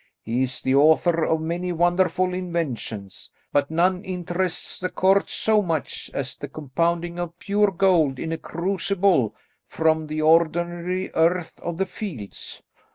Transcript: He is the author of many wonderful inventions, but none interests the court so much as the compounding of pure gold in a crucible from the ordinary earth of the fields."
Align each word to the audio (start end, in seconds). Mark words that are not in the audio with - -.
He 0.23 0.41
is 0.41 0.61
the 0.63 0.73
author 0.73 1.23
of 1.25 1.41
many 1.41 1.71
wonderful 1.71 2.33
inventions, 2.33 3.29
but 3.53 3.69
none 3.69 4.03
interests 4.03 4.79
the 4.79 4.89
court 4.89 5.29
so 5.29 5.61
much 5.61 6.09
as 6.11 6.35
the 6.35 6.47
compounding 6.47 7.19
of 7.19 7.37
pure 7.37 7.69
gold 7.69 8.17
in 8.17 8.31
a 8.31 8.37
crucible 8.39 9.35
from 9.67 10.07
the 10.07 10.19
ordinary 10.23 11.11
earth 11.13 11.59
of 11.59 11.77
the 11.77 11.85
fields." 11.85 12.63